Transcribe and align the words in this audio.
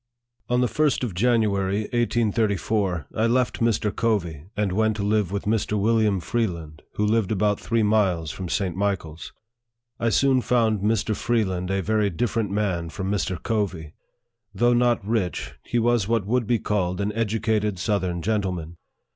On 0.49 0.61
the 0.61 0.67
first 0.67 1.03
of 1.03 1.13
January, 1.13 1.81
1834, 1.81 3.05
I 3.15 3.27
left 3.27 3.59
Mr. 3.59 3.95
Covey, 3.95 4.45
and 4.57 4.71
went 4.71 4.95
to 4.95 5.03
live 5.03 5.31
with 5.31 5.43
Mr. 5.43 5.79
William 5.79 6.19
Freeland, 6.19 6.81
who 6.95 7.05
lived 7.05 7.31
about 7.31 7.59
three 7.59 7.83
miles 7.83 8.31
from 8.31 8.49
St. 8.49 8.75
Michael's. 8.75 9.31
I 9.99 10.09
soon 10.09 10.41
found 10.41 10.79
Mr. 10.79 11.15
Freeland 11.15 11.69
a 11.69 11.83
very 11.83 12.09
different 12.09 12.49
man 12.49 12.89
from 12.89 13.11
Mr. 13.11 13.37
Covey. 13.43 13.93
Though 14.55 14.73
not 14.73 15.07
rich, 15.07 15.53
he 15.63 15.77
was 15.77 16.07
what 16.07 16.25
would 16.25 16.47
be 16.47 16.57
called 16.57 16.99
an 16.99 17.13
educated 17.13 17.77
southern 17.77 18.23
gentleman. 18.23 18.77